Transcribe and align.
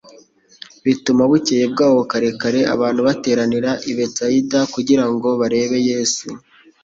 bituma 0.85 1.21
bukcye 1.29 1.57
bwaho 1.73 1.99
kare 2.11 2.29
kare, 2.41 2.59
abantu 2.73 3.01
bateranira 3.07 3.71
i 3.91 3.93
Betsaida 3.97 4.59
kugira 4.73 5.05
ngo 5.11 5.29
barebe 5.39 5.77
Yesu. 5.89 6.27